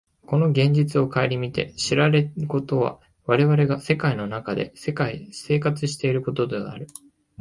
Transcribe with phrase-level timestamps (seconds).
[0.25, 4.93] この現実を顧みて知られることは、我々が世界の中で生
[5.59, 6.87] 活しているということである。